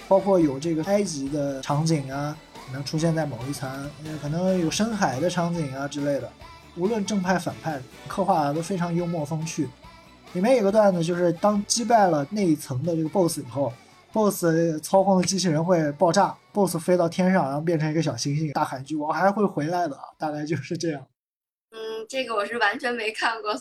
[0.07, 2.33] 包括有这个埃及的场景啊，
[2.65, 3.69] 可能出现在某一层，
[4.05, 6.31] 呃可能有深海的场景啊之类的。
[6.77, 7.77] 无论正派反派，
[8.07, 9.67] 刻画的都非常幽默风趣。
[10.31, 13.73] 里面有个段子，就是当击败了那一层的这个 BOSS 以后
[14.13, 21.07] ，BOSS 操控的机器人会爆炸，BOSS 飞到天上，然后变成一个小星星，大喊一句“我还会回来的”，大概就是这样。
[21.71, 23.53] 嗯，这个我是完全没看过。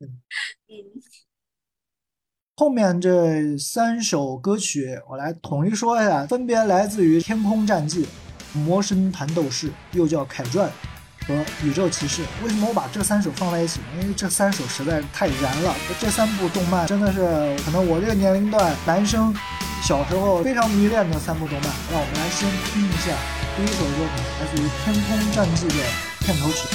[0.00, 0.20] 嗯
[0.68, 0.74] 嗯，
[2.56, 8.04] 后面这三首歌曲我来统一说一下，分别来自于《天空战记》
[8.58, 10.68] 《魔神坛斗士》，又叫《凯传》
[11.28, 12.22] 和《宇宙骑士》。
[12.42, 13.86] 为什么我把这三首放在一起呢？
[14.00, 15.74] 因为这三首实在是太燃了。
[16.00, 17.20] 这三部动漫真的是
[17.64, 19.32] 可能我这个年龄段男生
[19.82, 21.70] 小时候非常迷恋的三部动漫。
[21.92, 23.12] 让我们来先听一下
[23.56, 25.74] 第一首作品，来自于《天空战记》的
[26.20, 26.66] 片头曲。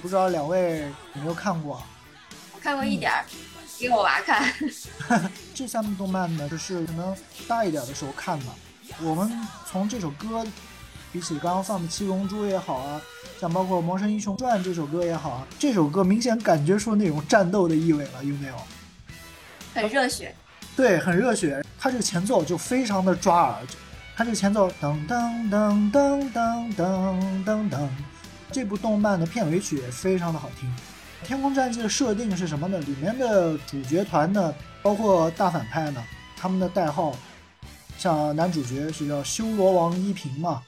[0.00, 0.80] 不知道两位
[1.14, 1.82] 有没有看过？
[2.54, 3.24] 我看过一点儿，
[3.78, 4.52] 给我娃看。
[5.54, 8.46] 这三部动漫呢，就是可能大一点的时候看的。
[9.02, 9.30] 我们
[9.66, 10.44] 从这首歌，
[11.12, 13.00] 比起刚刚放的《七龙珠》也好啊，
[13.40, 18.54] 像包括《魔神英雄传》这首歌也好啊，这首歌明显感觉出那种战斗的意味了，有没有？
[19.72, 20.34] 很热血，
[20.76, 21.64] 对，很热血。
[21.78, 23.56] 它这个前奏就非常的抓耳，
[24.16, 27.88] 它这个前奏噔噔噔噔噔噔噔噔，
[28.52, 30.68] 这部动漫的片尾曲也非常的好听。
[31.26, 32.78] 《天空战记》的设定是什么呢？
[32.80, 36.02] 里面的主角团呢，包括大反派呢，
[36.36, 37.14] 他们的代号，
[37.98, 40.62] 像男主角是叫修罗王一平嘛，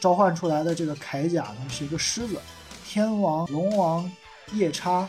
[0.00, 2.36] 召唤出来的这个铠甲呢是一个狮子，
[2.86, 4.10] 天王、龙王、
[4.52, 5.06] 夜叉，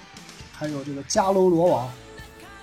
[0.51, 1.89] 还有这个迦楼罗王。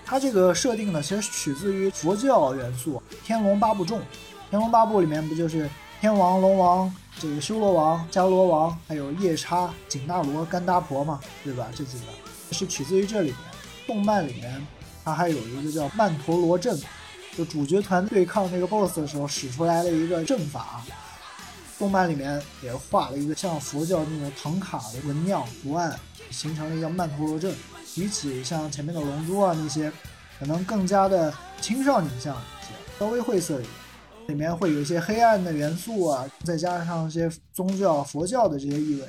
[0.05, 3.99] 它这个设定呢，其实取自于佛教元素，《天龙八部》中，
[4.51, 5.71] 《天龙八部》里面不就是
[6.01, 11.69] 天王、龙王、这个修罗王、迦罗王，还有夜叉、紧那罗、干达婆嘛，对吧？
[11.77, 12.05] 这几个
[12.53, 13.37] 是取自于这里面。
[13.87, 14.67] 动漫里面
[15.05, 16.81] 它还有一个叫曼陀罗阵，
[17.37, 20.83] 就主角团对抗那个 BOSS 的时候使出来的一个阵法。
[21.79, 27.55] 动漫里面也画了一个像佛教那种唐卡的纹样图案，形成了一个曼陀罗阵。
[27.95, 29.93] 比起像前面的龙珠啊那些，
[30.39, 31.31] 可能更加的
[31.61, 33.71] 青少年向一些，稍微晦涩一点，
[34.31, 39.07] 里面会有一些黑暗的元素啊，再加上一些宗教佛教的这些意味，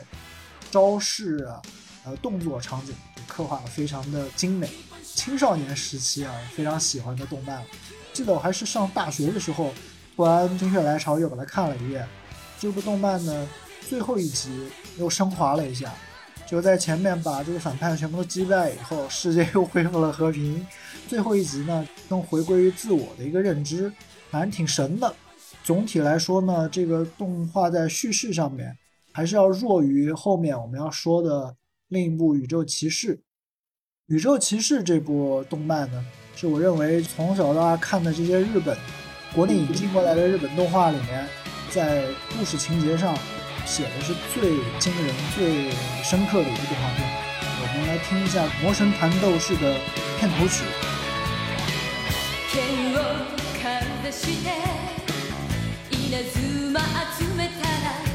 [0.71, 1.61] 招式啊，
[2.03, 2.95] 呃动作场景
[3.27, 4.67] 刻画的非常的精美。
[5.03, 7.61] 青少年时期啊，非常喜欢的动漫。
[8.13, 9.71] 记得我还是上大学的时候，
[10.15, 12.07] 突然心血来潮又把它看了一遍。
[12.59, 13.47] 这部动漫呢，
[13.87, 14.49] 最后一集
[14.97, 15.93] 又升华了一下。
[16.47, 20.65] 就在前面把这个反派全部都击败以后，世界又恢复了和平。
[21.07, 23.91] 最后一集呢，更回归于自我的一个认知，
[24.31, 25.13] 反正挺神的。
[25.63, 28.75] 总体来说呢，这个动画在叙事上面
[29.11, 31.55] 还是要弱于后面我们要说的
[31.89, 33.15] 另一部《宇宙骑士》。
[34.07, 36.03] 《宇宙骑士》这部动漫呢，
[36.35, 38.75] 是我认为从小到大看的这些日本
[39.35, 41.27] 国内引进过来的日本动画里面，
[41.69, 42.05] 在
[42.35, 43.15] 故事情节上。
[43.63, 45.69] 写的是最惊人、最
[46.03, 47.07] 深刻的一个动画片。
[47.61, 49.77] 我们来听一下《魔神坛斗士》的
[50.17, 50.63] 片头曲。
[54.11, 54.51] して
[55.89, 56.79] 稲妻
[57.17, 58.10] 集めたら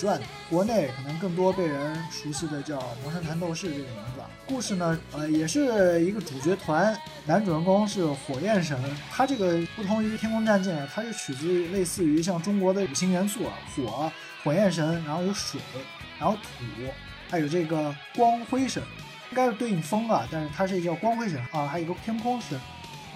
[0.00, 4.22] 传》，国内可能更多被人熟悉的叫《魔神坛斗士》这个名字。
[4.46, 8.76] 故事呢，呃，也是一个主角团，男主人公是火焰神，
[9.12, 14.10] 他这个不同于《天空战舰》，它是取自类似于像中国的五行元素啊，火、
[14.42, 15.60] 火焰神，然后有水，
[16.18, 16.64] 然后土，
[17.28, 18.82] 还有这个光辉神，
[19.30, 22.58] 应该是对应风啊，但是它是叫光辉神啊，还有一个天空神。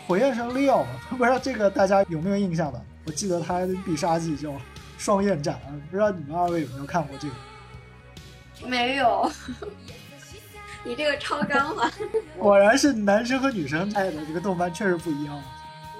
[0.06, 2.80] 火焰神利奥嘛，不知道这个大家有没有印象的？
[3.06, 4.52] 我记得他的必杀技叫
[5.04, 5.68] 双燕战啊！
[5.90, 7.34] 不知道你们二位有没有看过这个？
[8.66, 9.30] 没有，
[10.82, 11.92] 你这个超纲了。
[12.40, 15.42] 果然是男生和女生爱的这个动漫确实不一样。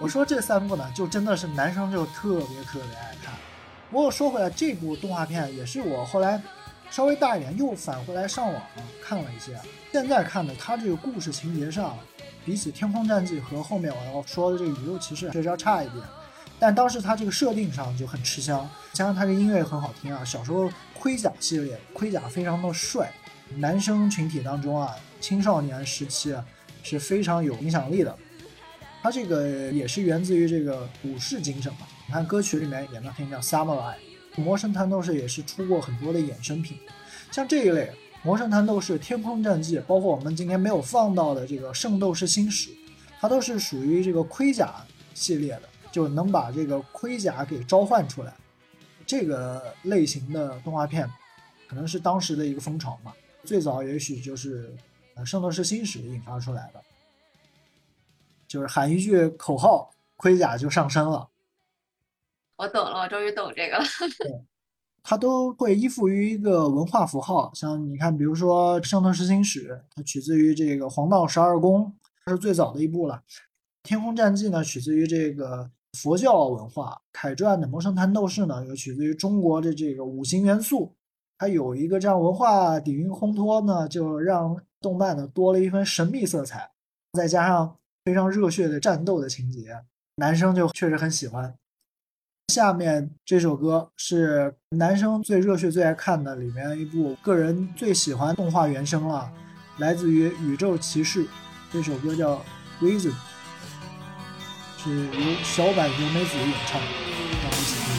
[0.01, 3.35] 我说这三部呢，就真的是男生就特别特别爱看。
[3.91, 6.41] 不过说回来，这部动画片也是我后来
[6.89, 8.63] 稍微大一点又返回来上网
[9.03, 9.55] 看了一些。
[9.93, 11.95] 现在看的，它这个故事情节上，
[12.43, 16.03] 比起《天空战记》和后面我要说的这个《宇宙骑士》确实要差一点。
[16.59, 20.25] 但当时它这个设定上就很吃香，加上它这音乐很好听啊。
[20.25, 23.13] 小时候盔甲系列，盔甲非常的帅，
[23.57, 26.45] 男生群体当中啊，青少年时期啊
[26.83, 28.17] 是非常有影响力的。
[29.03, 31.81] 它这个也是源自于这个武士精神嘛。
[32.07, 33.95] 你看歌曲里面也能听到 Samurai，
[34.37, 36.79] 魔神弹斗士也是出过很多的衍生品，
[37.31, 37.91] 像这一类
[38.23, 42.71] 魔神弹斗士、天空战记，包括我们今天没有放到的这个圣斗士星矢，
[43.21, 44.77] 它都是属于这个盔甲
[45.13, 45.63] 系列的。
[45.95, 48.35] 就能把这个盔甲给召唤出来，
[49.07, 51.09] 这个类型的动画片，
[51.69, 53.13] 可能是当时的一个风潮嘛。
[53.45, 54.75] 最早也许就是
[55.15, 56.83] 呃《圣斗士星矢》引发出来的，
[58.49, 61.29] 就是喊一句口号，盔甲就上身了。
[62.57, 63.85] 我懂了，我终于懂这个了。
[65.05, 73.23] 它都会依附于一个文化符号，像你看，比如说《圣斗士星矢》，它取自于这个黄道十二宫，它是最早的一部了。
[73.85, 75.71] 《天空战记》呢，取自于这个。
[75.95, 80.93] 佛教文化，凯传的《魔神坛斗士》呢，又取自于中国的这个五行元素，
[81.39, 86.71] 它有一个这样文化底蕴烘托呢，就让动漫呢多了一份神秘色彩，
[87.13, 89.85] 再加上非常热血的战斗的情节，
[90.17, 91.55] 男生就确实很喜欢。
[92.53, 99.33] 下面这首歌是男生最热血、最爱看的里面一部个人最喜欢动画原声了，
[99.79, 101.25] 来自于《宇宙骑士》，
[101.73, 102.37] 这首歌叫
[102.81, 103.11] 《Reason》。
[104.85, 105.01] 是由
[105.43, 106.87] 小坂由美子演唱的。
[107.41, 107.95] 让我们一起听。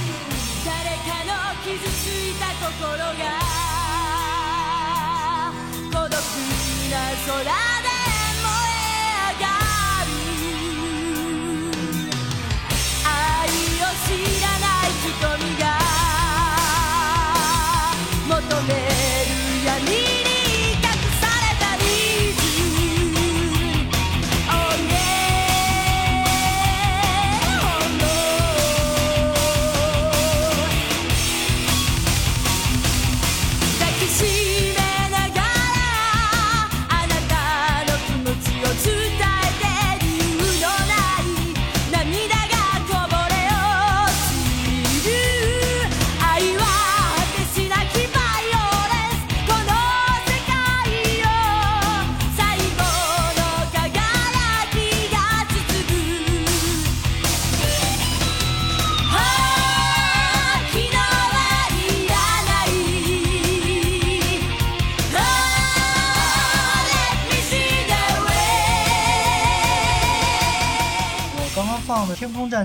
[13.03, 13.09] 愛
[13.47, 14.07] を知
[14.41, 15.09] らない瞳
[15.59, 15.63] が
[18.27, 18.69] 求め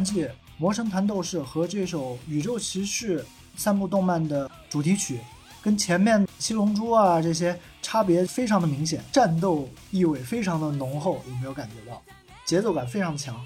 [0.01, 0.23] 战记》
[0.57, 3.21] 《魔神弹斗士》和这首《宇宙骑士》
[3.55, 5.21] 三部动漫的主题曲，
[5.61, 12.01] 跟前面《七龙珠》啊这些差别非常的明显，战斗意味非常的浓厚，有没有感觉到？
[12.47, 13.39] 节奏感非常强。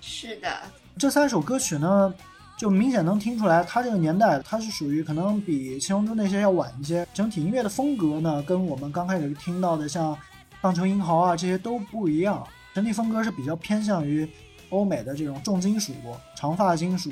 [0.00, 0.48] 是的，
[0.96, 2.14] 这三首歌曲呢，
[2.56, 7.06] 就明显能听出来，它这个年代它是属于可能比七龙珠那些要晚一些。
[7.12, 10.16] 整体音乐的风格呢，跟我们刚开始听到的像
[10.62, 12.42] 棒球英豪啊这些都不一样。
[12.72, 14.28] 整体风格是比较偏向于
[14.74, 15.92] 欧美的这种重金属、
[16.36, 17.10] 长发金属。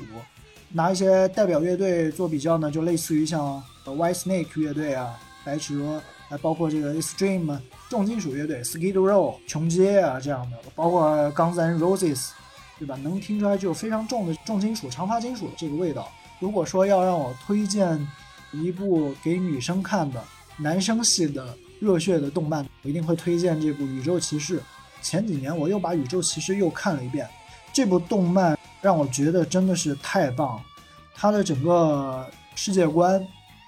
[0.70, 7.58] 拿一些代表乐队做比较呢，就类似于像呃 White Snake 乐队啊、白蛇，还包括这个 Extreme
[7.88, 12.30] 重金属乐队 Skid Row 穷街啊这样的，包括 Guns N' Roses。
[12.78, 12.96] 对吧？
[12.96, 16.10] 能听出来就非常重的重金属、长发金属的这个味道。
[16.40, 18.04] 如果说要让我推荐
[18.50, 20.20] 一部给女生看的
[20.56, 24.58] 男生系的热血的动漫，我一定会推荐这部《宇宙骑士》。
[25.00, 27.28] 前几年我又把《宇宙骑士》又看了一遍，
[27.72, 30.62] 这部动漫让我觉得真的是太棒。
[31.14, 33.24] 它的整个世界观、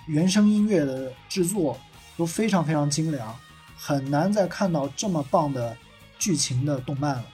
[0.07, 1.78] 原声音乐的制作
[2.16, 3.34] 都非常非常精良，
[3.76, 5.76] 很难再看到这么棒的
[6.18, 7.24] 剧情的动漫了。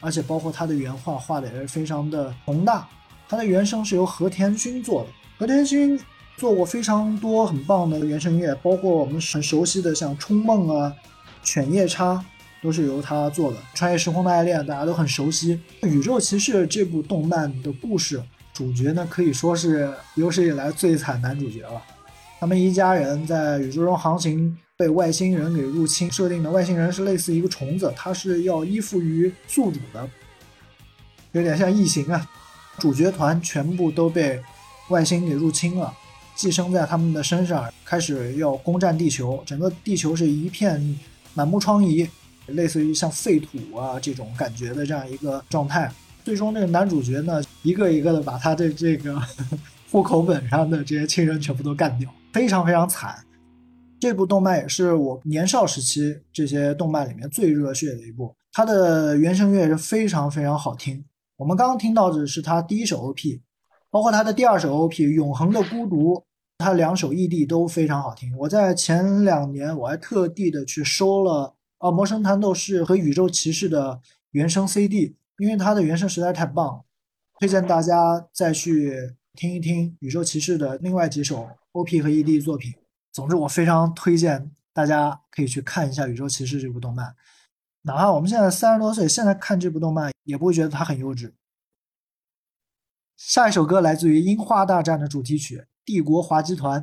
[0.00, 2.88] 而且包括它的原画画的也是非常的宏大。
[3.28, 5.98] 它的原声是由和田君做的，和田君
[6.36, 10.92] 做过非常多很棒的原声乐，包括我们很熟悉的像《冲梦》啊、
[11.46, 12.14] 《犬夜叉》
[12.62, 13.58] 都是由他做的。
[13.74, 15.60] 《穿越时空的爱恋》大家都很熟悉。
[15.86, 21.82] 《宇宙骑士》这部动漫的故事主角呢，可以说是有史以来最惨男主角了。
[22.38, 24.56] 他们一家人在宇宙中航行。
[24.80, 30.08] 被外星人给入侵，设定的外星人是类似一个虫子，它是要依附于宿主的，
[31.32, 32.26] 有点像异形啊。
[32.78, 34.40] 主角团全部都被
[34.88, 35.92] 外星给入侵了，
[36.34, 40.98] 寄生在他们的身上，开始要攻占地球，整个地球是一片
[41.34, 42.08] 满目疮痍，
[42.52, 45.92] 类似于像废土啊这种感觉的这样一个状态。
[46.24, 49.20] 最终，这个男主角呢，一个一个的把他的这个
[49.90, 53.16] 户口本上的这些亲人全部都干掉，非常非常惨。
[53.98, 61.04] 这部动漫也是我年少时期这些动漫里面最热血的一部，它的原声乐是非常非常好听。
[61.36, 63.40] 我们刚刚听到的是它第一首 OP，
[63.90, 66.14] 包括它的第二首 OP《永恒的孤独》，
[66.58, 68.30] 它两首 ED 都非常好听。
[68.36, 74.00] 我在前两年我还特地的去收了《啊魔神弹斗士》和《宇宙骑士》的
[74.32, 76.84] 原声 CD，因为它的原声实在太棒，
[77.38, 82.74] 推荐大家再去听一听《宇宙骑士》的另外几首 OP 和 ED 作品。
[83.10, 87.16] 总之，我非常推荐大家可以去看一下《宇宙骑士》这部动漫，
[87.82, 91.32] 哪怕我们现在三十多岁，现在看这部动漫也不会觉得它很幼稚。
[93.16, 96.82] 下一首歌来自于《樱花大战》的主题曲《帝国滑稽团》。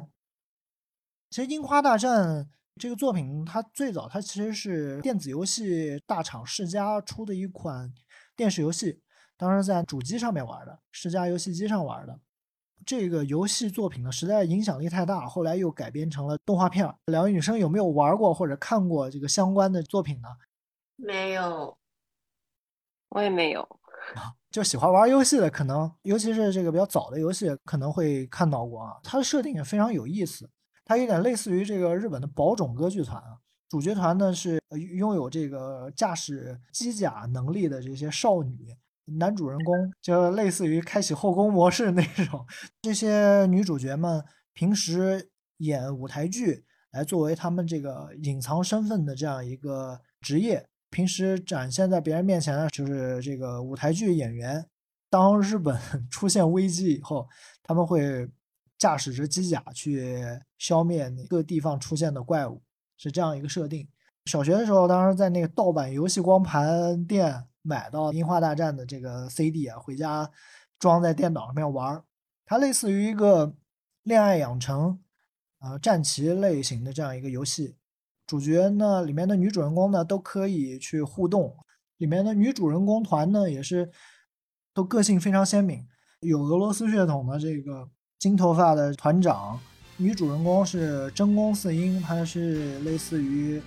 [1.29, 2.45] 其实，《樱花大战》
[2.78, 7.91] 这个作品，它最早它其实是电子游戏大厂世嘉出的一款
[8.36, 9.01] 电视游戏，
[9.36, 12.19] 当时在主机上面玩的，世嘉游戏机上玩的。
[12.86, 16.89] 这个游戏作品呢，实在影响力太大，后来又改编成了动画片。
[17.07, 20.30] 两位女生有没有玩过或者看过这个相关的作品呢？
[20.95, 21.78] 没有，
[23.09, 23.67] 我也没有。
[24.49, 28.97] 就喜欢玩游戏的，可能尤其是这个比较早的游戏，可能会看到过啊。
[29.03, 30.49] 它的设定也非常有意思，
[30.88, 33.38] 它有点类似于这个日本的宝冢歌剧团啊。
[33.67, 34.57] 主角团呢是
[34.95, 38.73] 拥有这个驾驶机甲能力的这些少女。
[39.17, 42.45] 男主人公就类似于开启后宫模式那种，
[42.81, 44.23] 这些女主角们
[44.53, 54.65] 平时演舞台剧来作为他们这个隐藏身份的这样一个职业，平时展现在别人面前的就是这个舞台剧演员。
[55.09, 55.77] 当日本
[56.11, 57.27] 出现危机以后，
[57.63, 58.29] 他们会
[58.78, 60.23] 驾驶着机甲去
[60.57, 62.61] 消灭各地方出现的怪物，
[62.97, 63.88] 是这样一个设定。
[64.25, 67.45] 小学的时候，当时在那个盗版游戏光盘店。
[67.63, 70.32] 买到《樱花大战》的这个 CD 啊，回家
[70.80, 72.01] 装在电脑上面玩。
[72.45, 73.53] 它类似于一个
[74.03, 74.97] 恋爱养成、
[75.59, 77.75] 呃战棋类型的这样一个游戏。
[78.25, 81.57] 主角呢，里面的女主人公呢都可以去互动。
[81.97, 83.91] 里面的女主人公团呢也是
[84.73, 85.86] 都个性非常鲜明，
[86.21, 87.89] 有俄罗斯血统的这个
[88.20, 89.59] 金头发的团长。
[89.97, 93.61] 女主人公是真宫四英，她是类似于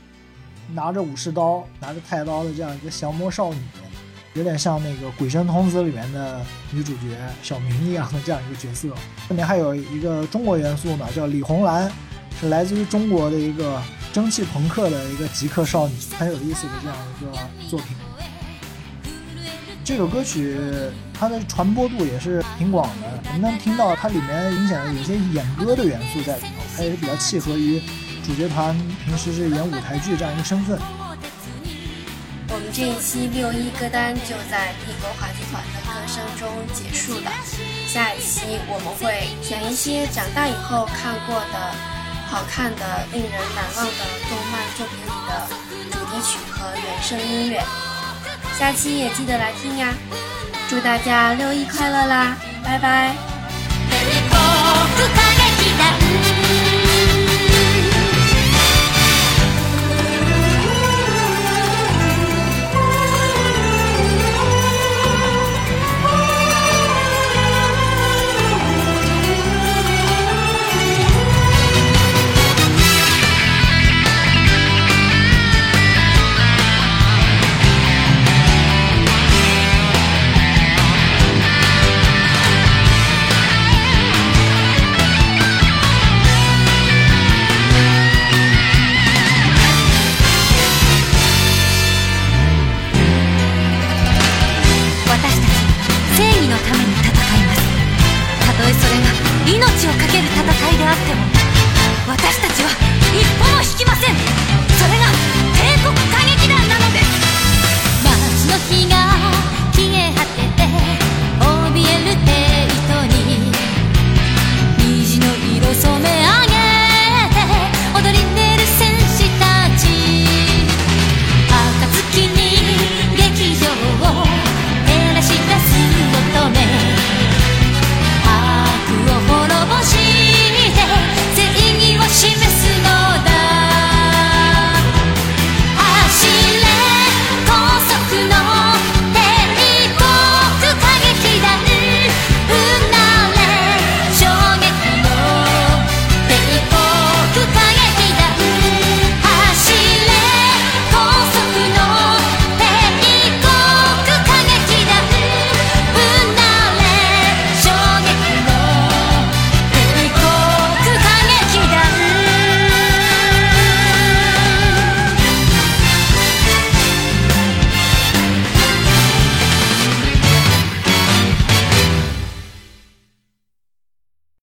[0.75, 3.61] 拿着武士刀、拿着太刀的这样一个降魔少女。
[4.35, 6.41] 有点像那个《鬼神童子》里面的
[6.73, 8.89] 女主角小明一样的这样一个角色。
[9.29, 11.91] 里面还有一个中国元素呢，叫李红兰，
[12.41, 13.81] 是来自于中国的一个
[14.13, 17.33] 蒸汽朋克的一个极客少女，很有意思的这样一个
[17.69, 17.97] 作品。
[19.85, 20.57] 这首歌曲
[21.21, 27.79] 它的传播度也是挺广的，我们能听到它里面明显的有些演歌的元素在里头，它也是比较契合于
[28.25, 30.81] 主角团平时是演舞台剧这样一个身份。
[32.49, 37.31] 我们这一期六一歌单就在帝国滑稽团的歌声中结束了。
[37.87, 41.75] 下一期我们会选一些长大以后看过的
[42.33, 45.47] 好看的、令人难忘的动漫作品里的
[45.93, 47.61] 主题曲和原声音乐。
[48.59, 49.93] 下期也记得来听呀！
[50.71, 52.37] 祝大家六一快乐啦！
[52.63, 53.17] 拜拜。